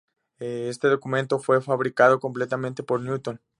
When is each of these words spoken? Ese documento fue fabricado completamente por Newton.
Ese 0.39 0.87
documento 0.87 1.37
fue 1.37 1.61
fabricado 1.61 2.19
completamente 2.19 2.81
por 2.81 3.01
Newton. 3.01 3.39